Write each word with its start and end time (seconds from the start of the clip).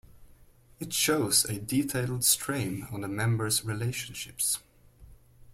It 0.79 0.93
shows 0.93 1.45
a 1.45 1.59
detailed 1.59 2.23
strain 2.23 2.87
on 2.91 3.01
the 3.01 3.07
members 3.07 3.63
relationships. 3.63 4.57